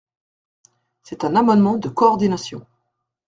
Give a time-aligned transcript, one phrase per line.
[1.03, 2.65] C’est un amendement de coordination.